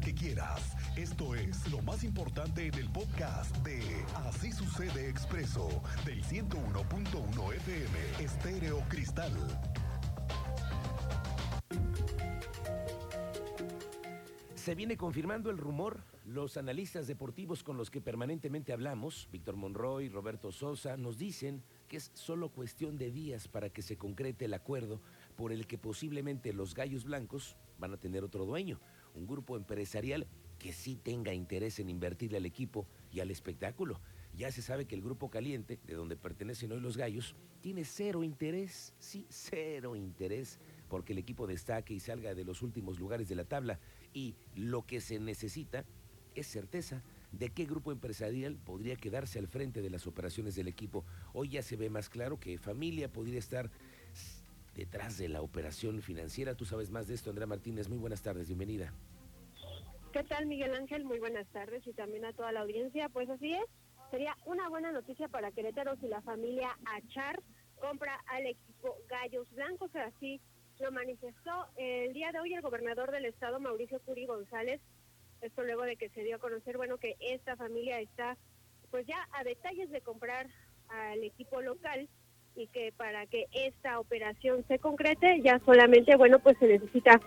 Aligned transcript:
que 0.00 0.14
quieras. 0.14 0.76
Esto 0.96 1.34
es 1.34 1.70
lo 1.70 1.82
más 1.82 2.04
importante 2.04 2.66
en 2.66 2.74
el 2.74 2.88
podcast 2.90 3.56
de 3.58 3.80
Así 4.26 4.52
sucede 4.52 5.08
expreso 5.08 5.82
del 6.04 6.22
101.1 6.22 7.54
FM 7.54 8.24
Estéreo 8.24 8.80
Cristal. 8.88 9.32
Se 14.54 14.74
viene 14.74 14.96
confirmando 14.96 15.50
el 15.50 15.58
rumor. 15.58 16.02
Los 16.26 16.58
analistas 16.58 17.06
deportivos 17.06 17.62
con 17.62 17.78
los 17.78 17.90
que 17.90 18.02
permanentemente 18.02 18.74
hablamos, 18.74 19.28
Víctor 19.32 19.56
Monroy, 19.56 20.10
Roberto 20.10 20.52
Sosa, 20.52 20.98
nos 20.98 21.16
dicen 21.16 21.62
que 21.88 21.96
es 21.96 22.10
solo 22.12 22.50
cuestión 22.50 22.98
de 22.98 23.10
días 23.10 23.48
para 23.48 23.70
que 23.70 23.80
se 23.80 23.96
concrete 23.96 24.44
el 24.44 24.52
acuerdo 24.52 25.00
por 25.36 25.52
el 25.52 25.66
que 25.66 25.78
posiblemente 25.78 26.52
los 26.52 26.74
Gallos 26.74 27.04
Blancos 27.04 27.56
van 27.78 27.94
a 27.94 27.96
tener 27.96 28.24
otro 28.24 28.44
dueño, 28.44 28.78
un 29.14 29.26
grupo 29.26 29.56
empresarial 29.56 30.26
que 30.58 30.72
sí 30.72 30.96
tenga 30.96 31.32
interés 31.32 31.78
en 31.78 31.88
invertirle 31.88 32.38
al 32.38 32.46
equipo 32.46 32.86
y 33.12 33.20
al 33.20 33.30
espectáculo. 33.30 34.00
Ya 34.36 34.52
se 34.52 34.62
sabe 34.62 34.84
que 34.84 34.94
el 34.94 35.02
grupo 35.02 35.30
caliente, 35.30 35.78
de 35.86 35.94
donde 35.94 36.16
pertenecen 36.16 36.72
hoy 36.72 36.80
los 36.80 36.96
Gallos, 36.96 37.34
tiene 37.60 37.84
cero 37.84 38.22
interés, 38.22 38.94
sí, 38.98 39.26
cero 39.28 39.96
interés 39.96 40.58
porque 40.88 41.12
el 41.12 41.18
equipo 41.18 41.46
destaque 41.46 41.94
y 41.94 42.00
salga 42.00 42.34
de 42.34 42.44
los 42.44 42.62
últimos 42.62 42.98
lugares 42.98 43.28
de 43.28 43.34
la 43.34 43.44
tabla. 43.44 43.78
Y 44.12 44.34
lo 44.54 44.86
que 44.86 45.00
se 45.00 45.18
necesita 45.18 45.84
es 46.34 46.46
certeza 46.46 47.02
de 47.32 47.50
qué 47.50 47.66
grupo 47.66 47.92
empresarial 47.92 48.56
podría 48.56 48.96
quedarse 48.96 49.38
al 49.38 49.48
frente 49.48 49.82
de 49.82 49.90
las 49.90 50.06
operaciones 50.06 50.54
del 50.54 50.68
equipo. 50.68 51.04
Hoy 51.34 51.50
ya 51.50 51.62
se 51.62 51.76
ve 51.76 51.90
más 51.90 52.08
claro 52.08 52.40
que 52.40 52.58
familia 52.58 53.12
podría 53.12 53.38
estar 53.38 53.70
detrás 54.74 55.18
de 55.18 55.28
la 55.28 55.42
operación 55.42 56.00
financiera. 56.00 56.54
Tú 56.54 56.64
sabes 56.64 56.90
más 56.90 57.06
de 57.08 57.14
esto, 57.14 57.30
Andrea 57.30 57.46
Martínez. 57.46 57.88
Muy 57.88 57.98
buenas 57.98 58.22
tardes, 58.22 58.46
bienvenida. 58.46 58.94
¿Qué 60.18 60.24
tal, 60.24 60.46
Miguel 60.46 60.74
Ángel? 60.74 61.04
Muy 61.04 61.20
buenas 61.20 61.46
tardes 61.52 61.86
y 61.86 61.92
también 61.92 62.24
a 62.24 62.32
toda 62.32 62.50
la 62.50 62.62
audiencia. 62.62 63.08
Pues 63.08 63.30
así 63.30 63.52
es, 63.52 63.64
sería 64.10 64.36
una 64.46 64.68
buena 64.68 64.90
noticia 64.90 65.28
para 65.28 65.52
Querétaro 65.52 65.94
si 66.00 66.08
la 66.08 66.20
familia 66.22 66.76
Achar 66.86 67.40
compra 67.80 68.18
al 68.26 68.44
equipo 68.46 68.96
Gallos 69.08 69.48
Blancos. 69.52 69.94
Así 69.94 70.40
lo 70.80 70.90
manifestó 70.90 71.68
el 71.76 72.14
día 72.14 72.32
de 72.32 72.40
hoy 72.40 72.52
el 72.52 72.62
gobernador 72.62 73.12
del 73.12 73.26
estado, 73.26 73.60
Mauricio 73.60 74.00
Curi 74.00 74.26
González. 74.26 74.80
Esto 75.40 75.62
luego 75.62 75.82
de 75.82 75.94
que 75.94 76.08
se 76.08 76.24
dio 76.24 76.34
a 76.34 76.40
conocer, 76.40 76.76
bueno, 76.78 76.98
que 76.98 77.14
esta 77.20 77.54
familia 77.54 78.00
está 78.00 78.36
pues 78.90 79.06
ya 79.06 79.28
a 79.34 79.44
detalles 79.44 79.88
de 79.88 80.00
comprar 80.00 80.48
al 80.88 81.22
equipo 81.22 81.62
local 81.62 82.08
y 82.56 82.66
que 82.66 82.90
para 82.90 83.28
que 83.28 83.46
esta 83.52 84.00
operación 84.00 84.64
se 84.66 84.80
concrete 84.80 85.40
ya 85.42 85.60
solamente, 85.64 86.16
bueno, 86.16 86.40
pues 86.40 86.58
se 86.58 86.66
necesita 86.66 87.20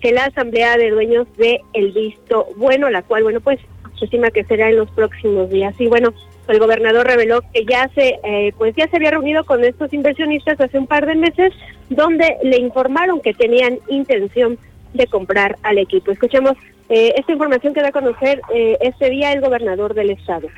que 0.00 0.12
la 0.12 0.26
asamblea 0.26 0.76
de 0.76 0.90
dueños 0.90 1.26
dé 1.36 1.60
el 1.72 1.92
visto 1.92 2.48
bueno, 2.56 2.90
la 2.90 3.02
cual, 3.02 3.22
bueno, 3.22 3.40
pues 3.40 3.58
se 3.98 4.04
estima 4.04 4.30
que 4.30 4.44
será 4.44 4.68
en 4.68 4.76
los 4.76 4.90
próximos 4.90 5.48
días. 5.50 5.74
Y 5.78 5.86
bueno, 5.86 6.12
el 6.48 6.58
gobernador 6.58 7.06
reveló 7.06 7.40
que 7.52 7.64
ya 7.64 7.88
se, 7.94 8.18
eh, 8.22 8.52
pues 8.56 8.74
ya 8.76 8.88
se 8.88 8.96
había 8.96 9.10
reunido 9.10 9.44
con 9.44 9.64
estos 9.64 9.92
inversionistas 9.92 10.60
hace 10.60 10.78
un 10.78 10.86
par 10.86 11.06
de 11.06 11.14
meses, 11.14 11.52
donde 11.88 12.36
le 12.42 12.58
informaron 12.58 13.20
que 13.20 13.34
tenían 13.34 13.78
intención 13.88 14.58
de 14.94 15.06
comprar 15.06 15.56
al 15.62 15.78
equipo. 15.78 16.10
Escuchemos 16.10 16.52
eh, 16.88 17.14
esta 17.16 17.32
información 17.32 17.74
que 17.74 17.82
da 17.82 17.88
a 17.88 17.92
conocer 17.92 18.40
eh, 18.54 18.78
este 18.80 19.10
día 19.10 19.32
el 19.32 19.40
gobernador 19.40 19.94
del 19.94 20.10
estado. 20.10 20.48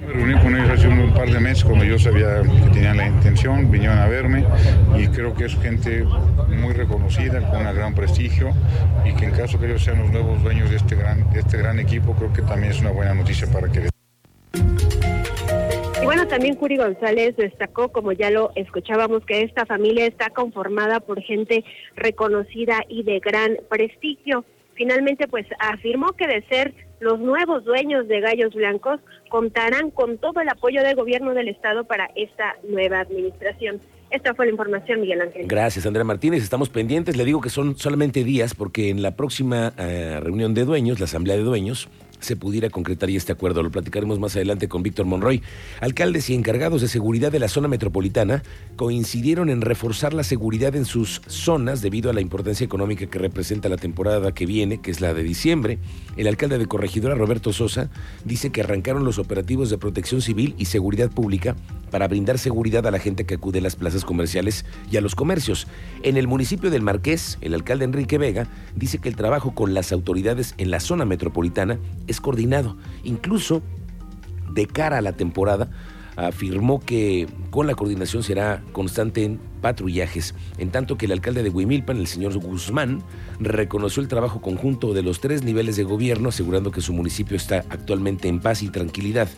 Me 0.00 0.12
reuní 0.12 0.34
con 0.40 0.54
ellos 0.54 0.70
hace 0.70 0.88
un 0.88 1.12
par 1.14 1.30
de 1.30 1.40
meses 1.40 1.64
cuando 1.64 1.84
yo 1.84 1.98
sabía 1.98 2.42
que 2.42 2.70
tenían 2.72 2.98
la 2.98 3.06
intención, 3.06 3.70
vinieron 3.70 3.98
a 3.98 4.06
verme 4.06 4.44
y 4.98 5.06
creo 5.08 5.34
que 5.34 5.46
es 5.46 5.56
gente 5.56 6.04
muy 6.48 6.74
reconocida, 6.74 7.40
con 7.50 7.66
un 7.66 7.74
gran 7.74 7.94
prestigio 7.94 8.52
y 9.04 9.14
que 9.14 9.24
en 9.24 9.30
caso 9.32 9.58
que 9.58 9.66
ellos 9.66 9.82
sean 9.82 9.98
los 9.98 10.10
nuevos 10.10 10.42
dueños 10.42 10.68
de 10.70 10.76
este 10.76 10.96
gran, 10.96 11.30
de 11.32 11.40
este 11.40 11.56
gran 11.56 11.78
equipo, 11.78 12.14
creo 12.14 12.32
que 12.32 12.42
también 12.42 12.72
es 12.72 12.80
una 12.80 12.90
buena 12.90 13.14
noticia 13.14 13.46
para 13.50 13.72
que 13.72 13.88
y 16.00 16.04
bueno, 16.04 16.28
también 16.28 16.56
Curi 16.56 16.76
González 16.76 17.34
destacó, 17.36 17.88
como 17.88 18.12
ya 18.12 18.30
lo 18.30 18.52
escuchábamos, 18.54 19.24
que 19.24 19.42
esta 19.42 19.64
familia 19.64 20.06
está 20.06 20.30
conformada 20.30 21.00
por 21.00 21.20
gente 21.22 21.64
reconocida 21.96 22.84
y 22.88 23.02
de 23.02 23.18
gran 23.18 23.56
prestigio. 23.68 24.44
Finalmente, 24.76 25.26
pues 25.26 25.46
afirmó 25.58 26.12
que 26.12 26.26
de 26.26 26.42
ser 26.48 26.74
los 27.00 27.18
nuevos 27.18 27.64
dueños 27.64 28.08
de 28.08 28.20
Gallos 28.20 28.54
Blancos 28.54 29.00
contarán 29.28 29.90
con 29.90 30.18
todo 30.18 30.40
el 30.40 30.48
apoyo 30.48 30.82
del 30.82 30.96
gobierno 30.96 31.34
del 31.34 31.48
estado 31.48 31.84
para 31.84 32.10
esta 32.14 32.56
nueva 32.68 33.00
administración. 33.00 33.80
Esta 34.10 34.34
fue 34.34 34.46
la 34.46 34.52
información, 34.52 35.00
Miguel 35.00 35.20
Ángel. 35.20 35.46
Gracias, 35.46 35.84
Andrea 35.84 36.04
Martínez. 36.04 36.42
Estamos 36.42 36.68
pendientes. 36.68 37.16
Le 37.16 37.24
digo 37.24 37.40
que 37.40 37.50
son 37.50 37.76
solamente 37.76 38.22
días 38.22 38.54
porque 38.54 38.90
en 38.90 39.02
la 39.02 39.16
próxima 39.16 39.72
eh, 39.78 40.20
reunión 40.22 40.54
de 40.54 40.64
dueños, 40.64 41.00
la 41.00 41.06
asamblea 41.06 41.36
de 41.36 41.42
dueños, 41.42 41.88
se 42.26 42.36
pudiera 42.36 42.68
concretar 42.70 43.08
y 43.08 43.16
este 43.16 43.32
acuerdo. 43.32 43.62
Lo 43.62 43.70
platicaremos 43.70 44.18
más 44.18 44.34
adelante 44.36 44.68
con 44.68 44.82
Víctor 44.82 45.06
Monroy. 45.06 45.42
Alcaldes 45.80 46.28
y 46.28 46.34
encargados 46.34 46.82
de 46.82 46.88
seguridad 46.88 47.32
de 47.32 47.38
la 47.38 47.48
zona 47.48 47.68
metropolitana 47.68 48.42
coincidieron 48.74 49.48
en 49.48 49.60
reforzar 49.60 50.12
la 50.12 50.24
seguridad 50.24 50.74
en 50.74 50.84
sus 50.84 51.22
zonas 51.26 51.82
debido 51.82 52.10
a 52.10 52.12
la 52.12 52.20
importancia 52.20 52.64
económica 52.64 53.06
que 53.06 53.18
representa 53.18 53.68
la 53.68 53.76
temporada 53.76 54.32
que 54.32 54.44
viene, 54.44 54.80
que 54.80 54.90
es 54.90 55.00
la 55.00 55.14
de 55.14 55.22
diciembre. 55.22 55.78
El 56.16 56.26
alcalde 56.26 56.58
de 56.58 56.66
Corregidora, 56.66 57.14
Roberto 57.14 57.52
Sosa, 57.52 57.90
dice 58.24 58.50
que 58.50 58.62
arrancaron 58.62 59.04
los 59.04 59.18
operativos 59.18 59.70
de 59.70 59.78
protección 59.78 60.20
civil 60.20 60.54
y 60.58 60.64
seguridad 60.64 61.10
pública 61.10 61.54
para 61.90 62.08
brindar 62.08 62.38
seguridad 62.38 62.86
a 62.86 62.90
la 62.90 62.98
gente 62.98 63.24
que 63.24 63.34
acude 63.34 63.60
a 63.60 63.62
las 63.62 63.76
plazas 63.76 64.04
comerciales 64.04 64.64
y 64.90 64.96
a 64.96 65.00
los 65.00 65.14
comercios. 65.14 65.68
En 66.02 66.16
el 66.16 66.26
municipio 66.26 66.70
del 66.70 66.82
Marqués, 66.82 67.38
el 67.40 67.54
alcalde 67.54 67.84
Enrique 67.84 68.18
Vega 68.18 68.48
dice 68.74 68.98
que 68.98 69.08
el 69.08 69.16
trabajo 69.16 69.54
con 69.54 69.74
las 69.74 69.92
autoridades 69.92 70.54
en 70.58 70.70
la 70.70 70.80
zona 70.80 71.04
metropolitana 71.04 71.78
es 72.06 72.15
coordinado. 72.20 72.76
Incluso 73.04 73.62
de 74.52 74.66
cara 74.66 74.98
a 74.98 75.02
la 75.02 75.12
temporada, 75.12 75.70
afirmó 76.16 76.80
que 76.80 77.28
con 77.50 77.66
la 77.66 77.74
coordinación 77.74 78.22
será 78.22 78.62
constante 78.72 79.24
en 79.24 79.38
patrullajes, 79.60 80.34
en 80.58 80.70
tanto 80.70 80.96
que 80.96 81.06
el 81.06 81.12
alcalde 81.12 81.42
de 81.42 81.50
Huimilpan, 81.50 81.98
el 81.98 82.06
señor 82.06 82.36
Guzmán, 82.38 83.02
reconoció 83.38 84.02
el 84.02 84.08
trabajo 84.08 84.40
conjunto 84.40 84.94
de 84.94 85.02
los 85.02 85.20
tres 85.20 85.44
niveles 85.44 85.76
de 85.76 85.84
gobierno, 85.84 86.30
asegurando 86.30 86.70
que 86.70 86.80
su 86.80 86.92
municipio 86.94 87.36
está 87.36 87.64
actualmente 87.68 88.28
en 88.28 88.40
paz 88.40 88.62
y 88.62 88.70
tranquilidad. 88.70 89.28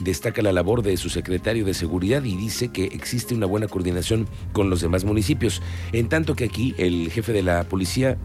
Destaca 0.00 0.42
la 0.42 0.52
labor 0.52 0.82
de 0.82 0.96
su 0.96 1.08
secretario 1.08 1.64
de 1.64 1.74
Seguridad 1.74 2.24
y 2.24 2.36
dice 2.36 2.68
que 2.68 2.86
existe 2.86 3.34
una 3.34 3.46
buena 3.46 3.68
coordinación 3.68 4.26
con 4.52 4.70
los 4.70 4.80
demás 4.80 5.04
municipios, 5.04 5.62
en 5.92 6.08
tanto 6.08 6.34
que 6.34 6.44
aquí 6.44 6.74
el 6.78 7.10
jefe 7.12 7.32
de 7.32 7.42
la 7.42 7.64
policía 7.64 8.18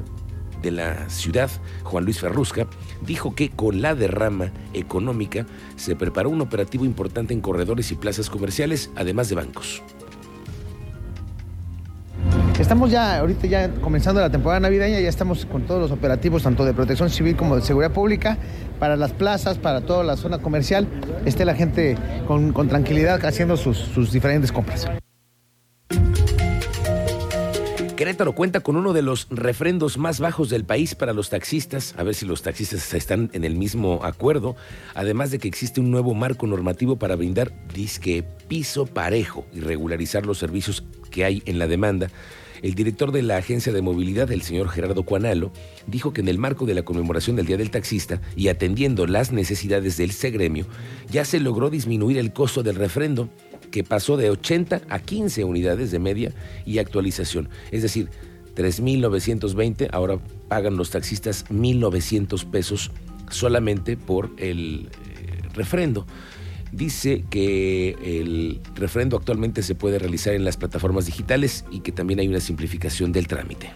de 0.61 0.71
la 0.71 1.09
ciudad, 1.09 1.49
Juan 1.83 2.05
Luis 2.05 2.19
Ferrusca, 2.19 2.67
dijo 3.05 3.35
que 3.35 3.49
con 3.49 3.81
la 3.81 3.95
derrama 3.95 4.51
económica 4.73 5.45
se 5.75 5.95
preparó 5.95 6.29
un 6.29 6.41
operativo 6.41 6.85
importante 6.85 7.33
en 7.33 7.41
corredores 7.41 7.91
y 7.91 7.95
plazas 7.95 8.29
comerciales, 8.29 8.89
además 8.95 9.29
de 9.29 9.35
bancos. 9.35 9.81
Estamos 12.59 12.91
ya, 12.91 13.19
ahorita 13.19 13.47
ya 13.47 13.71
comenzando 13.75 14.19
la 14.19 14.29
temporada 14.29 14.59
navideña, 14.59 14.99
ya 14.99 15.07
estamos 15.07 15.45
con 15.45 15.63
todos 15.63 15.79
los 15.79 15.91
operativos, 15.91 16.43
tanto 16.43 16.65
de 16.65 16.73
protección 16.73 17.09
civil 17.09 17.37
como 17.37 17.55
de 17.55 17.61
seguridad 17.61 17.93
pública, 17.93 18.37
para 18.79 18.97
las 18.97 19.13
plazas, 19.13 19.57
para 19.57 19.81
toda 19.81 20.03
la 20.03 20.17
zona 20.17 20.39
comercial, 20.39 20.87
esté 21.25 21.45
la 21.45 21.55
gente 21.55 21.97
con, 22.27 22.53
tranquilidad 22.67 23.25
haciendo 23.25 23.55
sus, 23.55 23.77
sus 23.77 24.11
diferentes 24.11 24.51
compras. 24.51 24.87
Querétaro 27.99 28.31
cuenta 28.33 28.61
con 28.61 28.77
uno 28.77 28.93
de 28.93 29.01
los 29.01 29.27
refrendos 29.29 29.97
más 29.97 30.21
bajos 30.21 30.49
del 30.49 30.63
país 30.63 30.95
para 30.95 31.11
los 31.11 31.29
taxistas, 31.29 31.93
a 31.97 32.03
ver 32.03 32.15
si 32.15 32.25
los 32.25 32.41
taxistas 32.41 32.93
están 32.93 33.29
en 33.33 33.43
el 33.43 33.57
mismo 33.57 33.99
acuerdo, 34.05 34.55
además 34.95 35.31
de 35.31 35.39
que 35.39 35.49
existe 35.49 35.81
un 35.81 35.91
nuevo 35.91 36.13
marco 36.13 36.47
normativo 36.47 36.95
para 36.95 37.17
brindar 37.17 37.51
disque 37.73 38.23
piso 38.47 38.85
parejo 38.85 39.45
y 39.53 39.59
regularizar 39.59 40.25
los 40.25 40.37
servicios 40.37 40.85
que 41.11 41.25
hay 41.25 41.43
en 41.45 41.59
la 41.59 41.67
demanda. 41.67 42.09
El 42.61 42.73
director 42.73 43.11
de 43.11 43.21
la 43.21 43.35
Agencia 43.35 43.73
de 43.73 43.81
Movilidad, 43.81 44.31
el 44.31 44.43
señor 44.43 44.69
Gerardo 44.69 45.03
Cuanalo, 45.03 45.51
dijo 45.85 46.13
que 46.13 46.21
en 46.21 46.29
el 46.29 46.37
marco 46.37 46.65
de 46.65 46.75
la 46.75 46.83
conmemoración 46.83 47.35
del 47.35 47.47
Día 47.47 47.57
del 47.57 47.69
Taxista 47.69 48.21
y 48.37 48.47
atendiendo 48.47 49.07
las 49.07 49.33
necesidades 49.33 49.97
del 49.97 50.13
gremio, 50.31 50.67
ya 51.11 51.25
se 51.25 51.41
logró 51.41 51.69
disminuir 51.69 52.17
el 52.17 52.31
costo 52.31 52.63
del 52.63 52.75
refrendo 52.75 53.29
que 53.71 53.83
pasó 53.83 54.17
de 54.17 54.29
80 54.29 54.81
a 54.89 54.99
15 54.99 55.43
unidades 55.43 55.91
de 55.91 55.99
media 55.99 56.33
y 56.65 56.79
actualización. 56.79 57.49
Es 57.71 57.81
decir, 57.81 58.09
3.920, 58.55 59.89
ahora 59.91 60.19
pagan 60.47 60.75
los 60.75 60.89
taxistas 60.89 61.45
1.900 61.47 62.45
pesos 62.49 62.91
solamente 63.29 63.95
por 63.95 64.31
el 64.37 64.89
eh, 64.89 65.47
refrendo. 65.53 66.05
Dice 66.71 67.23
que 67.29 67.95
el 68.01 68.61
refrendo 68.75 69.17
actualmente 69.17 69.63
se 69.63 69.73
puede 69.73 69.97
realizar 69.97 70.33
en 70.33 70.45
las 70.45 70.57
plataformas 70.57 71.05
digitales 71.05 71.65
y 71.71 71.79
que 71.79 71.91
también 71.91 72.19
hay 72.19 72.27
una 72.27 72.39
simplificación 72.39 73.11
del 73.11 73.27
trámite. 73.27 73.71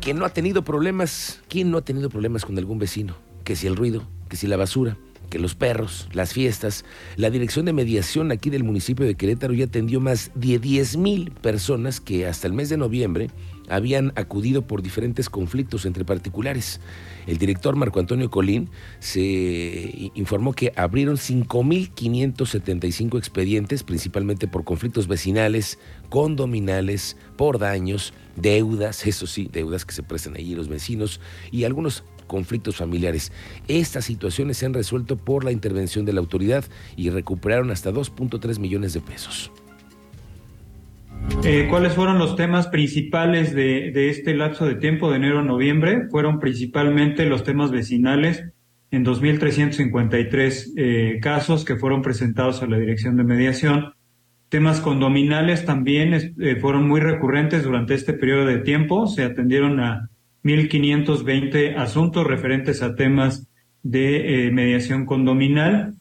¿Quién 0.00 0.18
no 0.18 0.24
ha 0.24 0.30
tenido 0.30 0.64
problemas? 0.64 1.40
¿Quién 1.48 1.70
no 1.70 1.78
ha 1.78 1.82
tenido 1.82 2.08
problemas 2.08 2.44
con 2.44 2.56
algún 2.56 2.78
vecino? 2.78 3.14
Que 3.42 3.56
si 3.56 3.66
el 3.66 3.76
ruido, 3.76 4.06
que 4.28 4.36
si 4.36 4.46
la 4.46 4.56
basura, 4.56 4.96
que 5.28 5.38
los 5.38 5.54
perros, 5.54 6.08
las 6.12 6.32
fiestas, 6.32 6.84
la 7.16 7.30
dirección 7.30 7.64
de 7.64 7.72
mediación 7.72 8.32
aquí 8.32 8.50
del 8.50 8.64
municipio 8.64 9.06
de 9.06 9.14
Querétaro 9.14 9.54
ya 9.54 9.64
atendió 9.64 10.00
más 10.00 10.30
de 10.34 10.58
10 10.58 10.96
mil 10.96 11.30
personas 11.30 12.00
que 12.00 12.26
hasta 12.26 12.46
el 12.46 12.52
mes 12.52 12.68
de 12.68 12.76
noviembre 12.76 13.30
habían 13.68 14.12
acudido 14.16 14.66
por 14.66 14.82
diferentes 14.82 15.30
conflictos 15.30 15.86
entre 15.86 16.04
particulares. 16.04 16.80
El 17.26 17.38
director 17.38 17.74
Marco 17.76 18.00
Antonio 18.00 18.30
Colín 18.30 18.68
se 18.98 20.10
informó 20.14 20.52
que 20.52 20.74
abrieron 20.76 21.16
5.575 21.16 23.16
expedientes, 23.18 23.82
principalmente 23.82 24.46
por 24.46 24.64
conflictos 24.64 25.08
vecinales, 25.08 25.78
condominales, 26.10 27.16
por 27.36 27.58
daños, 27.58 28.12
deudas, 28.36 29.06
eso 29.06 29.26
sí, 29.26 29.48
deudas 29.50 29.86
que 29.86 29.94
se 29.94 30.02
prestan 30.02 30.36
allí 30.36 30.54
los 30.54 30.68
vecinos 30.68 31.22
y 31.50 31.64
algunos 31.64 32.04
conflictos 32.26 32.76
familiares. 32.76 33.32
Estas 33.68 34.04
situaciones 34.04 34.58
se 34.58 34.66
han 34.66 34.74
resuelto 34.74 35.16
por 35.16 35.44
la 35.44 35.52
intervención 35.52 36.04
de 36.04 36.12
la 36.12 36.20
autoridad 36.20 36.64
y 36.96 37.10
recuperaron 37.10 37.70
hasta 37.70 37.92
2.3 37.92 38.58
millones 38.58 38.92
de 38.94 39.00
pesos. 39.00 39.50
Eh, 41.42 41.66
¿Cuáles 41.68 41.94
fueron 41.94 42.18
los 42.18 42.36
temas 42.36 42.68
principales 42.68 43.54
de, 43.54 44.08
este 44.08 44.34
lapso 44.34 44.66
de 44.66 44.74
tiempo 44.74 45.10
de 45.10 45.16
enero 45.16 45.40
a 45.40 45.42
noviembre? 45.42 46.08
Fueron 46.10 46.38
principalmente 46.38 47.26
los 47.26 47.44
temas 47.44 47.70
vecinales 47.70 48.44
en 48.90 49.04
2.353 49.04 50.72
eh, 50.76 51.18
casos 51.20 51.64
que 51.64 51.76
fueron 51.76 52.02
presentados 52.02 52.62
a 52.62 52.66
la 52.66 52.78
Dirección 52.78 53.16
de 53.16 53.24
Mediación. 53.24 53.94
Temas 54.48 54.80
condominales 54.80 55.64
también 55.64 56.14
eh, 56.14 56.56
fueron 56.60 56.86
muy 56.86 57.00
recurrentes 57.00 57.64
durante 57.64 57.94
este 57.94 58.12
periodo 58.12 58.46
de 58.46 58.58
tiempo. 58.58 59.06
Se 59.06 59.24
atendieron 59.24 59.80
a 59.80 60.10
1.520 60.44 61.76
asuntos 61.76 62.26
referentes 62.26 62.82
a 62.82 62.94
temas 62.94 63.48
de 63.82 64.50
mediación 64.52 65.06
condominal. 65.06 65.94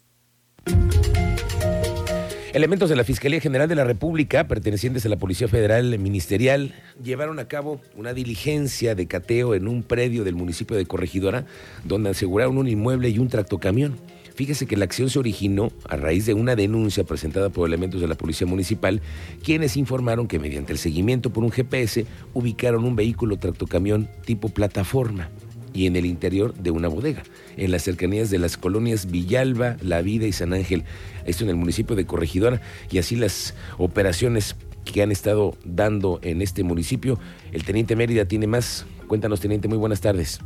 Elementos 2.54 2.90
de 2.90 2.96
la 2.96 3.04
Fiscalía 3.04 3.40
General 3.40 3.68
de 3.68 3.76
la 3.76 3.84
República, 3.84 4.48
pertenecientes 4.48 5.06
a 5.06 5.10
la 5.10 5.16
Policía 5.16 5.48
Federal 5.48 5.98
Ministerial, 5.98 6.76
llevaron 7.02 7.40
a 7.40 7.48
cabo 7.48 7.82
una 7.96 8.14
diligencia 8.14 8.94
de 8.94 9.08
cateo 9.08 9.56
en 9.56 9.68
un 9.68 9.82
predio 9.82 10.24
del 10.24 10.36
municipio 10.36 10.78
de 10.78 10.86
Corregidora, 10.86 11.46
donde 11.84 12.12
aseguraron 12.12 12.58
un 12.58 12.68
inmueble 12.68 13.10
y 13.10 13.18
un 13.18 13.30
tractocamión. 13.30 13.96
Fíjese 14.36 14.66
que 14.66 14.78
la 14.78 14.86
acción 14.86 15.10
se 15.10 15.20
originó 15.20 15.72
a 15.88 15.96
raíz 15.96 16.26
de 16.26 16.34
una 16.34 16.56
denuncia 16.56 17.04
presentada 17.04 17.50
por 17.50 17.68
elementos 17.68 18.02
de 18.02 18.08
la 18.08 18.16
Policía 18.16 18.48
Municipal, 18.48 19.02
quienes 19.44 19.78
informaron 19.78 20.28
que 20.28 20.40
mediante 20.40 20.74
el 20.74 20.80
seguimiento 20.80 21.32
por 21.32 21.44
un 21.44 21.52
GPS 21.52 22.06
ubicaron 22.34 22.84
un 22.84 22.96
vehículo 22.96 23.38
tractocamión 23.38 24.10
tipo 24.26 24.50
plataforma 24.50 25.30
y 25.74 25.88
en 25.88 25.96
el 25.96 26.06
interior 26.06 26.54
de 26.54 26.72
una 26.72 26.88
bodega, 26.88 27.24
en 27.58 27.72
las 27.72 27.84
cercanías 27.84 28.30
de 28.30 28.40
las 28.40 28.58
colonias 28.58 29.10
Villalba, 29.10 29.78
La 29.82 30.02
Vida 30.02 30.26
y 30.26 30.32
San 30.32 30.54
Ángel, 30.54 30.84
esto 31.26 31.44
en 31.44 31.50
el 31.50 31.56
municipio 31.56 31.96
de 31.96 32.06
Corregidora, 32.06 32.62
y 32.92 33.00
así 33.00 33.16
las 33.16 33.56
operaciones 33.78 34.56
que 34.86 35.02
han 35.02 35.12
estado 35.12 35.58
dando 35.64 36.20
en 36.22 36.42
este 36.42 36.64
municipio. 36.64 37.20
El 37.52 37.64
teniente 37.64 37.96
Mérida 37.96 38.26
tiene 38.26 38.48
más. 38.48 38.86
Cuéntanos, 39.08 39.40
teniente, 39.40 39.68
muy 39.68 39.78
buenas 39.78 40.02
tardes. 40.02 40.40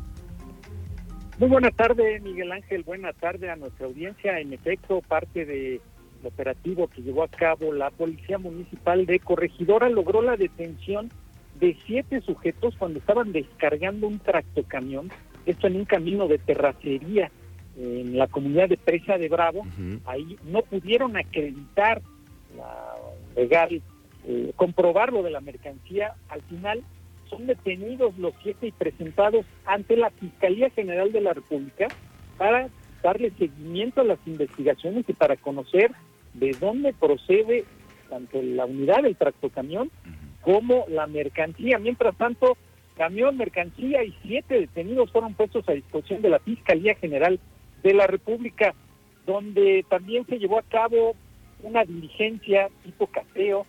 Muy 1.39 1.49
buenas 1.49 1.75
tardes, 1.75 2.19
Miguel 2.23 2.51
Ángel. 2.51 2.81
Buenas 2.81 3.15
tardes 3.15 3.47
a 3.51 3.55
nuestra 3.55 3.85
audiencia. 3.85 4.39
En 4.39 4.53
efecto, 4.53 5.01
parte 5.07 5.45
del 5.45 5.81
operativo 6.23 6.87
que 6.87 7.03
llevó 7.03 7.21
a 7.21 7.27
cabo 7.27 7.71
la 7.71 7.91
Policía 7.91 8.39
Municipal 8.39 9.05
de 9.05 9.19
Corregidora 9.19 9.87
logró 9.87 10.23
la 10.23 10.35
detención 10.35 11.11
de 11.59 11.77
siete 11.85 12.21
sujetos 12.21 12.75
cuando 12.79 12.97
estaban 12.97 13.33
descargando 13.33 14.07
un 14.07 14.17
tractocamión, 14.17 15.11
esto 15.45 15.67
en 15.67 15.75
un 15.75 15.85
camino 15.85 16.27
de 16.27 16.39
terracería 16.39 17.29
en 17.77 18.17
la 18.17 18.25
comunidad 18.25 18.69
de 18.69 18.77
Presa 18.77 19.19
de 19.19 19.29
Bravo, 19.29 19.65
ahí 20.05 20.37
no 20.43 20.63
pudieron 20.63 21.17
acreditar 21.17 22.01
la 22.57 22.95
legal, 23.35 23.81
eh, 24.27 24.51
comprobar 24.55 25.13
lo 25.13 25.21
de 25.21 25.29
la 25.29 25.41
mercancía, 25.41 26.15
al 26.29 26.41
final 26.43 26.83
son 27.29 27.47
detenidos 27.47 28.18
los 28.18 28.33
siete 28.44 28.68
y 28.68 28.71
presentados 28.71 29.45
ante 29.65 29.97
la 29.97 30.09
Fiscalía 30.12 30.69
General 30.71 31.12
de 31.12 31.21
la 31.21 31.33
República 31.33 31.88
para 32.38 32.69
darle 33.03 33.31
seguimiento 33.38 34.01
a 34.01 34.06
las 34.06 34.19
investigaciones 34.25 35.06
y 35.07 35.13
para 35.13 35.35
conocer 35.38 35.91
de 36.33 36.51
dónde 36.59 36.94
procede 36.94 37.65
tanto 38.09 38.41
la 38.41 38.65
unidad 38.65 39.03
del 39.03 39.15
tractocamión 39.15 39.91
como 40.41 40.85
la 40.88 41.07
mercancía. 41.07 41.77
Mientras 41.77 42.15
tanto, 42.18 42.57
camión, 42.95 43.38
mercancía 43.38 44.03
y 44.03 44.15
siete 44.23 44.62
detenidos 44.62 45.12
fueron 45.12 45.33
puestos 45.33 45.68
a 45.68 45.73
disposición 45.73 46.21
de 46.21 46.30
la 46.30 46.39
Fiscalía 46.39 46.95
General 46.95 47.39
de 47.83 47.94
la 47.94 48.07
República, 48.07 48.73
donde 49.25 49.85
también 49.89 50.25
se 50.25 50.39
llevó 50.39 50.59
a 50.59 50.63
cabo 50.63 51.15
una 51.63 51.83
diligencia 51.83 52.69
tipo 52.83 53.07
cateo, 53.07 53.65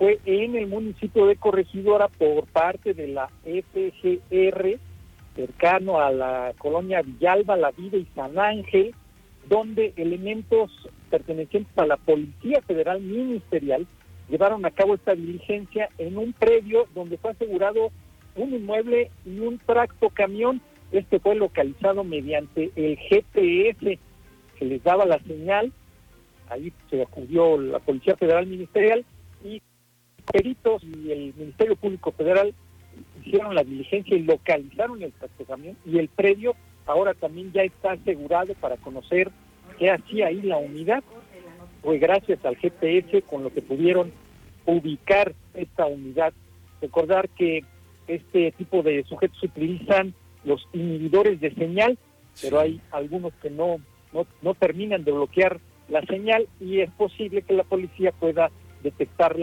fue 0.00 0.18
en 0.24 0.56
el 0.56 0.66
municipio 0.66 1.26
de 1.26 1.36
Corregidora 1.36 2.08
por 2.08 2.46
parte 2.46 2.94
de 2.94 3.08
la 3.08 3.28
FGR, 3.44 4.78
cercano 5.36 6.00
a 6.00 6.10
la 6.10 6.54
colonia 6.56 7.02
Villalba, 7.02 7.58
La 7.58 7.70
Vida 7.72 7.98
y 7.98 8.06
San 8.14 8.38
Ángel, 8.38 8.94
donde 9.46 9.92
elementos 9.96 10.70
pertenecientes 11.10 11.76
a 11.76 11.84
la 11.84 11.98
Policía 11.98 12.62
Federal 12.62 13.02
Ministerial 13.02 13.86
llevaron 14.30 14.64
a 14.64 14.70
cabo 14.70 14.94
esta 14.94 15.14
diligencia 15.14 15.90
en 15.98 16.16
un 16.16 16.32
predio 16.32 16.86
donde 16.94 17.18
fue 17.18 17.32
asegurado 17.32 17.90
un 18.36 18.54
inmueble 18.54 19.10
y 19.26 19.38
un 19.40 19.58
tracto 19.58 20.08
camión. 20.08 20.62
Este 20.92 21.20
fue 21.20 21.34
localizado 21.34 22.04
mediante 22.04 22.70
el 22.74 22.96
GPS 22.96 23.98
que 24.58 24.64
les 24.64 24.82
daba 24.82 25.04
la 25.04 25.18
señal. 25.24 25.74
Ahí 26.48 26.72
se 26.88 27.02
acudió 27.02 27.60
la 27.60 27.80
Policía 27.80 28.16
Federal 28.16 28.46
Ministerial 28.46 29.04
y 29.44 29.60
peritos 30.32 30.82
y 30.84 31.10
el 31.10 31.34
Ministerio 31.36 31.76
Público 31.76 32.12
Federal 32.12 32.54
hicieron 33.24 33.54
la 33.54 33.64
diligencia 33.64 34.16
y 34.16 34.22
localizaron 34.22 35.02
el 35.02 35.12
camión 35.46 35.76
y 35.84 35.98
el 35.98 36.08
predio 36.08 36.54
ahora 36.86 37.14
también 37.14 37.52
ya 37.52 37.62
está 37.62 37.92
asegurado 37.92 38.54
para 38.54 38.76
conocer 38.78 39.30
qué 39.78 39.90
hacía 39.90 40.26
ahí 40.26 40.42
la 40.42 40.58
unidad 40.58 41.02
fue 41.82 41.98
gracias 41.98 42.44
al 42.44 42.56
GPS 42.56 43.22
con 43.22 43.42
lo 43.42 43.52
que 43.52 43.62
pudieron 43.62 44.12
ubicar 44.66 45.34
esta 45.54 45.86
unidad. 45.86 46.32
Recordar 46.80 47.28
que 47.30 47.64
este 48.06 48.52
tipo 48.52 48.82
de 48.82 49.04
sujetos 49.04 49.42
utilizan 49.42 50.14
los 50.44 50.66
inhibidores 50.72 51.40
de 51.40 51.54
señal, 51.54 51.98
pero 52.42 52.60
hay 52.60 52.80
algunos 52.90 53.32
que 53.42 53.50
no, 53.50 53.78
no, 54.12 54.26
no 54.42 54.54
terminan 54.54 55.04
de 55.04 55.12
bloquear 55.12 55.60
la 55.88 56.02
señal 56.02 56.48
y 56.60 56.80
es 56.80 56.90
posible 56.92 57.42
que 57.42 57.54
la 57.54 57.64
policía 57.64 58.12
pueda 58.12 58.50
detectar 58.82 59.38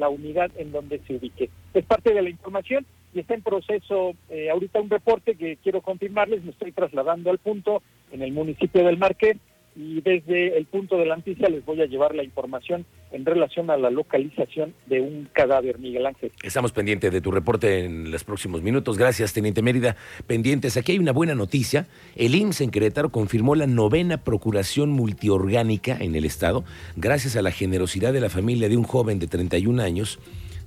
la, 0.00 0.08
unidad 0.08 0.50
en 0.56 0.72
donde 0.72 1.00
se 1.06 1.14
ubique. 1.14 1.50
Es 1.74 1.84
parte 1.84 2.12
de 2.12 2.22
la 2.22 2.30
información 2.30 2.84
y 3.14 3.20
está 3.20 3.34
en 3.34 3.42
proceso 3.42 4.14
eh, 4.28 4.50
ahorita 4.50 4.80
un 4.80 4.90
reporte 4.90 5.36
que 5.36 5.56
quiero 5.62 5.80
confirmarles, 5.80 6.44
me 6.44 6.50
estoy 6.50 6.72
trasladando 6.72 7.30
al 7.30 7.38
punto 7.38 7.82
en 8.12 8.22
el 8.22 8.32
municipio 8.32 8.84
del 8.84 8.98
Marqués 8.98 9.36
y 9.76 10.00
desde 10.00 10.58
el 10.58 10.66
punto 10.66 10.96
de 10.96 11.06
la 11.06 11.16
noticia 11.16 11.48
les 11.48 11.64
voy 11.64 11.80
a 11.80 11.86
llevar 11.86 12.14
la 12.14 12.24
información 12.24 12.84
en 13.12 13.24
relación 13.24 13.70
a 13.70 13.76
la 13.76 13.90
localización 13.90 14.74
de 14.86 15.00
un 15.00 15.28
cadáver, 15.32 15.78
Miguel 15.78 16.06
Ángel. 16.06 16.32
Estamos 16.42 16.72
pendientes 16.72 17.12
de 17.12 17.20
tu 17.20 17.30
reporte 17.30 17.84
en 17.84 18.10
los 18.10 18.24
próximos 18.24 18.62
minutos. 18.62 18.98
Gracias, 18.98 19.32
Teniente 19.32 19.62
Mérida. 19.62 19.96
Pendientes. 20.26 20.76
Aquí 20.76 20.92
hay 20.92 20.98
una 20.98 21.12
buena 21.12 21.34
noticia. 21.34 21.86
El 22.16 22.34
IMSS 22.34 22.62
en 22.62 22.70
Querétaro 22.70 23.10
confirmó 23.10 23.54
la 23.54 23.66
novena 23.66 24.22
procuración 24.24 24.90
multiorgánica 24.90 25.96
en 25.98 26.14
el 26.14 26.24
Estado, 26.24 26.64
gracias 26.96 27.36
a 27.36 27.42
la 27.42 27.50
generosidad 27.50 28.12
de 28.12 28.20
la 28.20 28.28
familia 28.28 28.68
de 28.68 28.76
un 28.76 28.84
joven 28.84 29.18
de 29.18 29.26
31 29.26 29.82
años 29.82 30.18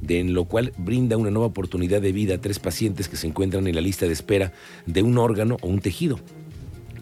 de 0.01 0.19
en 0.19 0.33
lo 0.33 0.45
cual 0.45 0.73
brinda 0.77 1.15
una 1.15 1.31
nueva 1.31 1.47
oportunidad 1.47 2.01
de 2.01 2.11
vida 2.11 2.35
a 2.35 2.41
tres 2.41 2.59
pacientes 2.59 3.07
que 3.07 3.15
se 3.15 3.27
encuentran 3.27 3.67
en 3.67 3.75
la 3.75 3.81
lista 3.81 4.05
de 4.05 4.11
espera 4.11 4.51
de 4.85 5.01
un 5.01 5.17
órgano 5.17 5.57
o 5.61 5.67
un 5.67 5.79
tejido. 5.79 6.19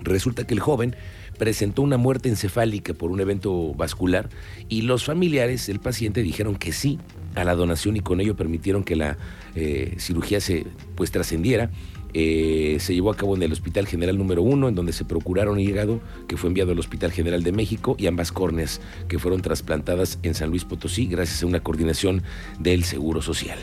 Resulta 0.03 0.45
que 0.45 0.53
el 0.53 0.59
joven 0.59 0.95
presentó 1.41 1.81
una 1.81 1.97
muerte 1.97 2.29
encefálica 2.29 2.93
por 2.93 3.09
un 3.09 3.19
evento 3.19 3.73
vascular 3.73 4.29
y 4.69 4.83
los 4.83 5.05
familiares 5.05 5.65
del 5.65 5.79
paciente 5.79 6.21
dijeron 6.21 6.55
que 6.55 6.71
sí 6.71 6.99
a 7.33 7.43
la 7.43 7.55
donación 7.55 7.97
y 7.97 8.01
con 8.01 8.21
ello 8.21 8.35
permitieron 8.35 8.83
que 8.83 8.95
la 8.95 9.17
eh, 9.55 9.95
cirugía 9.97 10.39
se 10.39 10.67
pues 10.93 11.09
trascendiera. 11.09 11.71
Eh, 12.13 12.77
se 12.79 12.93
llevó 12.93 13.09
a 13.09 13.17
cabo 13.17 13.35
en 13.35 13.41
el 13.41 13.51
Hospital 13.51 13.87
General 13.87 14.15
número 14.19 14.43
1, 14.43 14.67
en 14.67 14.75
donde 14.75 14.93
se 14.93 15.03
procuraron 15.03 15.59
hígado, 15.59 15.99
que 16.27 16.37
fue 16.37 16.49
enviado 16.49 16.73
al 16.73 16.79
Hospital 16.79 17.11
General 17.11 17.41
de 17.41 17.51
México, 17.51 17.95
y 17.97 18.05
ambas 18.05 18.31
córneas, 18.31 18.79
que 19.07 19.17
fueron 19.17 19.41
trasplantadas 19.41 20.19
en 20.21 20.35
San 20.35 20.51
Luis 20.51 20.63
Potosí, 20.63 21.07
gracias 21.07 21.41
a 21.41 21.47
una 21.47 21.61
coordinación 21.61 22.21
del 22.59 22.83
Seguro 22.83 23.23
Social. 23.23 23.57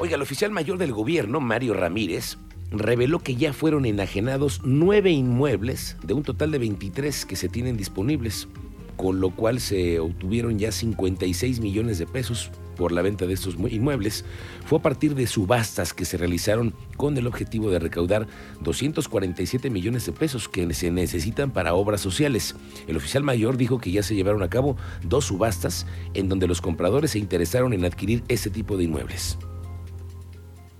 Oiga, 0.00 0.14
el 0.14 0.22
oficial 0.22 0.50
mayor 0.50 0.78
del 0.78 0.92
gobierno, 0.92 1.40
Mario 1.40 1.74
Ramírez, 1.74 2.38
reveló 2.70 3.20
que 3.20 3.36
ya 3.36 3.52
fueron 3.52 3.86
enajenados 3.86 4.60
nueve 4.64 5.10
inmuebles 5.10 5.96
de 6.02 6.14
un 6.14 6.22
total 6.22 6.50
de 6.50 6.58
23 6.58 7.26
que 7.26 7.36
se 7.36 7.48
tienen 7.48 7.76
disponibles, 7.76 8.48
con 8.96 9.20
lo 9.20 9.30
cual 9.30 9.60
se 9.60 10.00
obtuvieron 10.00 10.58
ya 10.58 10.72
56 10.72 11.60
millones 11.60 11.98
de 11.98 12.06
pesos 12.06 12.50
por 12.76 12.92
la 12.92 13.02
venta 13.02 13.26
de 13.26 13.34
estos 13.34 13.56
inmuebles 13.70 14.24
fue 14.64 14.78
a 14.78 14.82
partir 14.82 15.14
de 15.14 15.26
subastas 15.26 15.92
que 15.92 16.04
se 16.04 16.16
realizaron 16.16 16.72
con 16.96 17.18
el 17.18 17.26
objetivo 17.26 17.70
de 17.70 17.80
recaudar 17.80 18.28
247 18.60 19.68
millones 19.68 20.06
de 20.06 20.12
pesos 20.12 20.48
que 20.48 20.72
se 20.72 20.90
necesitan 20.90 21.50
para 21.50 21.74
obras 21.74 22.00
sociales. 22.00 22.54
El 22.86 22.96
oficial 22.96 23.24
mayor 23.24 23.56
dijo 23.56 23.78
que 23.78 23.90
ya 23.90 24.02
se 24.02 24.14
llevaron 24.14 24.42
a 24.42 24.48
cabo 24.48 24.76
dos 25.02 25.26
subastas 25.26 25.86
en 26.14 26.28
donde 26.28 26.46
los 26.46 26.60
compradores 26.60 27.10
se 27.10 27.18
interesaron 27.18 27.72
en 27.72 27.84
adquirir 27.84 28.22
ese 28.28 28.48
tipo 28.48 28.76
de 28.76 28.84
inmuebles. 28.84 29.38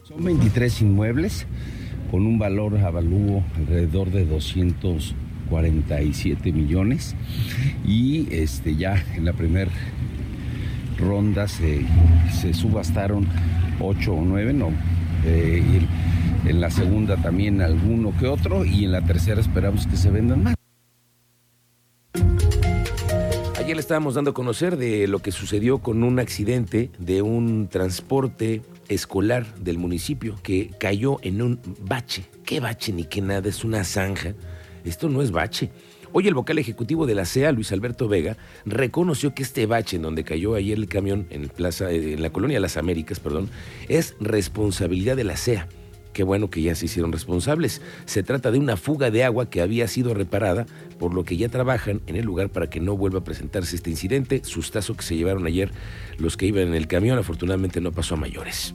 Son 0.04 0.22
23 0.22 0.80
inmuebles 0.82 1.46
con 2.10 2.26
un 2.26 2.38
valor 2.38 2.78
avalúo 2.78 3.42
alrededor 3.56 4.10
de 4.10 4.24
247 4.24 6.52
millones 6.52 7.14
y 7.86 8.26
este 8.30 8.76
ya 8.76 9.04
en 9.14 9.24
la 9.24 9.32
primera 9.32 9.70
ronda 10.98 11.48
se, 11.48 11.84
subastaron 12.54 13.26
8 13.80 14.12
o 14.12 14.24
9, 14.24 14.52
no, 14.52 14.70
eh, 15.24 15.62
en 16.44 16.60
la 16.60 16.70
segunda 16.70 17.16
también 17.16 17.60
alguno 17.60 18.12
que 18.18 18.26
otro 18.26 18.64
y 18.64 18.84
en 18.84 18.92
la 18.92 19.02
tercera 19.02 19.40
esperamos 19.40 19.86
que 19.86 19.96
se 19.96 20.10
vendan 20.10 20.42
más. 20.42 20.54
Ayer 23.58 23.76
le 23.76 23.80
estábamos 23.80 24.14
dando 24.14 24.30
a 24.30 24.34
conocer 24.34 24.78
de 24.78 25.06
lo 25.08 25.18
que 25.18 25.30
sucedió 25.30 25.78
con 25.78 26.02
un 26.02 26.18
accidente 26.18 26.90
de 26.98 27.20
un 27.20 27.68
transporte 27.68 28.62
escolar 28.88 29.54
del 29.56 29.78
municipio 29.78 30.36
que 30.42 30.70
cayó 30.78 31.18
en 31.22 31.42
un 31.42 31.60
bache. 31.80 32.24
¿Qué 32.44 32.60
bache 32.60 32.92
ni 32.92 33.04
qué 33.04 33.20
nada? 33.20 33.48
Es 33.48 33.64
una 33.64 33.84
zanja. 33.84 34.34
Esto 34.84 35.08
no 35.08 35.22
es 35.22 35.30
bache. 35.30 35.70
Hoy 36.12 36.26
el 36.26 36.34
vocal 36.34 36.58
ejecutivo 36.58 37.06
de 37.06 37.14
la 37.14 37.26
CEA, 37.26 37.52
Luis 37.52 37.70
Alberto 37.72 38.08
Vega, 38.08 38.36
reconoció 38.64 39.34
que 39.34 39.42
este 39.42 39.66
bache 39.66 39.96
en 39.96 40.02
donde 40.02 40.24
cayó 40.24 40.54
ayer 40.54 40.78
el 40.78 40.88
camión 40.88 41.26
en, 41.30 41.48
plaza, 41.48 41.90
en 41.90 42.22
la 42.22 42.30
colonia 42.30 42.60
Las 42.60 42.78
Américas, 42.78 43.20
perdón, 43.20 43.50
es 43.88 44.16
responsabilidad 44.18 45.16
de 45.16 45.24
la 45.24 45.36
CEA 45.36 45.68
Qué 46.12 46.22
bueno 46.22 46.50
que 46.50 46.62
ya 46.62 46.74
se 46.74 46.86
hicieron 46.86 47.12
responsables. 47.12 47.80
Se 48.06 48.22
trata 48.22 48.50
de 48.50 48.58
una 48.58 48.76
fuga 48.76 49.10
de 49.10 49.24
agua 49.24 49.50
que 49.50 49.60
había 49.60 49.86
sido 49.88 50.14
reparada, 50.14 50.66
por 50.98 51.14
lo 51.14 51.24
que 51.24 51.36
ya 51.36 51.48
trabajan 51.48 52.00
en 52.06 52.16
el 52.16 52.24
lugar 52.24 52.48
para 52.48 52.68
que 52.68 52.80
no 52.80 52.96
vuelva 52.96 53.20
a 53.20 53.24
presentarse 53.24 53.76
este 53.76 53.90
incidente. 53.90 54.42
Sustazo 54.44 54.96
que 54.96 55.02
se 55.02 55.16
llevaron 55.16 55.46
ayer 55.46 55.70
los 56.18 56.36
que 56.36 56.46
iban 56.46 56.68
en 56.68 56.74
el 56.74 56.88
camión, 56.88 57.18
afortunadamente 57.18 57.80
no 57.80 57.92
pasó 57.92 58.14
a 58.14 58.18
mayores. 58.18 58.74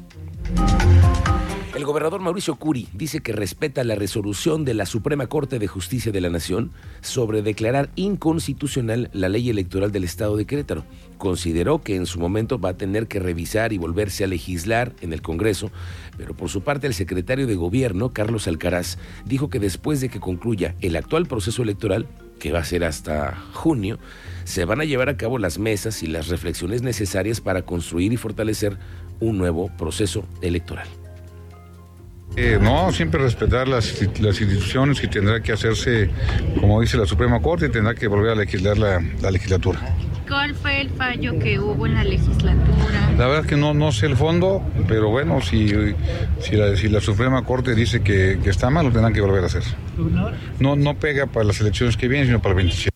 El 1.75 1.86
gobernador 1.86 2.22
Mauricio 2.22 2.53
Curi 2.53 2.88
dice 2.94 3.22
que 3.22 3.34
respeta 3.34 3.84
la 3.84 3.96
resolución 3.96 4.63
de 4.63 4.75
la 4.75 4.86
Suprema 4.86 5.25
Corte 5.25 5.58
de 5.58 5.65
Justicia 5.65 6.12
de 6.12 6.22
la 6.22 6.30
Nación 6.30 6.72
sobre 7.01 7.42
declarar 7.42 7.89
inconstitucional 7.96 9.10
la 9.12 9.27
ley 9.27 9.50
electoral 9.50 9.92
del 9.92 10.03
Estado 10.03 10.38
de 10.38 10.46
Querétaro. 10.46 10.86
Consideró 11.18 11.82
que 11.82 11.96
en 11.96 12.06
su 12.06 12.20
momento 12.20 12.60
va 12.60 12.70
a 12.70 12.77
tener 12.77 13.08
que 13.08 13.20
revisar 13.20 13.74
y 13.74 13.80
volverse 13.80 14.24
a 14.24 14.27
legislar 14.27 14.94
en 15.01 15.13
el 15.13 15.24
Congreso, 15.24 15.72
pero 16.15 16.36
por 16.36 16.50
su 16.50 16.62
parte 16.62 16.86
el 16.86 16.94
secretario 16.94 17.48
de 17.48 17.56
Gobierno, 17.56 18.13
Carlos 18.13 18.48
Alcaraz, 18.48 19.00
dijo 19.25 19.50
que 19.50 19.60
después 19.60 20.00
de 20.00 20.10
que 20.10 20.20
concluya 20.20 20.75
el 20.80 20.96
actual 20.96 21.25
proceso 21.25 21.63
electoral, 21.63 22.06
que 22.39 22.51
va 22.51 22.60
a 22.60 22.65
ser 22.65 22.84
hasta 22.84 23.36
junio, 23.51 23.98
se 24.44 24.65
van 24.65 24.80
a 24.80 24.86
llevar 24.86 25.10
a 25.10 25.18
cabo 25.18 25.39
las 25.39 25.58
mesas 25.58 26.03
y 26.03 26.08
las 26.08 26.27
reflexiones 26.27 26.84
necesarias 26.84 27.42
para 27.42 27.63
construir 27.63 28.13
y 28.13 28.18
fortalecer 28.18 28.77
un 29.20 29.39
nuevo 29.39 29.72
proceso 29.75 30.24
electoral. 30.44 30.88
Eh, 32.36 32.58
no, 32.60 32.92
siempre 32.92 33.22
respetar 33.22 33.68
las, 33.68 34.02
instituciones 34.02 35.04
y 35.04 35.08
tendrá 35.08 35.42
que 35.42 35.52
hacerse, 35.52 36.10
como 36.60 36.82
dice 36.82 36.98
la 36.98 37.06
Suprema 37.06 37.40
Corte, 37.42 37.68
y 37.68 37.70
tendrá 37.70 37.94
que 37.94 38.08
volver 38.08 38.32
a 38.32 38.36
legislar 38.36 38.78
la, 38.78 39.00
legislatura. 39.32 39.80
¿Cuál 40.28 40.56
fue 40.56 40.82
el 40.82 40.90
fallo 40.90 41.38
que 41.38 41.60
hubo 41.60 41.86
en 41.86 41.94
la 41.94 42.04
legislatura? 42.04 43.12
La 43.18 43.28
verdad 43.28 43.42
es 43.42 43.48
que 43.48 43.58
no, 43.58 43.74
no 43.75 43.92
sé 43.92 44.08
el 44.08 44.16
fondo, 44.16 44.63
pero 44.88 45.10
bueno, 45.10 45.42
si, 45.42 45.70
si, 46.40 46.56
la, 46.56 46.75
si 46.75 46.88
la 46.88 47.02
Suprema 47.02 47.44
Corte 47.44 47.75
dice 47.75 48.02
que, 48.02 48.40
que 48.44 48.50
está 48.50 48.70
mal, 48.72 48.86
lo 48.86 48.92
tendrán 48.92 49.13
que 49.13 49.22
volver 49.22 49.44
a 49.44 49.48
hacer. 49.48 49.63
No, 50.60 50.75
no 50.75 50.96
pega 50.96 51.28
para 51.28 51.46
las 51.46 51.62
elecciones 51.62 51.98
que 51.98 52.08
vienen, 52.08 52.28
sino 52.28 52.42
para 52.42 52.54
el 52.54 52.58
27. 52.58 52.93